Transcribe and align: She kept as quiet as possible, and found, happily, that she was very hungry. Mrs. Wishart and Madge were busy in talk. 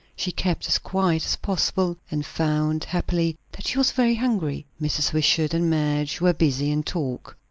She 0.15 0.31
kept 0.31 0.67
as 0.67 0.79
quiet 0.79 1.27
as 1.27 1.35
possible, 1.35 1.95
and 2.09 2.25
found, 2.25 2.85
happily, 2.85 3.37
that 3.51 3.67
she 3.67 3.77
was 3.77 3.91
very 3.91 4.15
hungry. 4.15 4.65
Mrs. 4.81 5.13
Wishart 5.13 5.53
and 5.53 5.69
Madge 5.69 6.19
were 6.19 6.33
busy 6.33 6.71
in 6.71 6.81
talk. 6.81 7.37